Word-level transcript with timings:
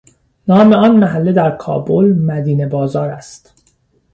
نام 0.47 0.73
آن 0.73 0.95
محله 0.95 1.31
در 1.31 1.51
کابل، 1.51 2.13
مدینه 2.13 2.65
بازار 2.65 3.09
است 3.09 3.53